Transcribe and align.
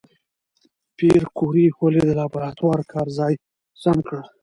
پېیر 0.97 1.23
کوري 1.37 1.65
ولې 1.79 2.01
د 2.05 2.11
لابراتوار 2.19 2.79
کار 2.91 3.07
ځای 3.17 3.33
سم 3.81 3.97
کړ؟ 4.07 4.19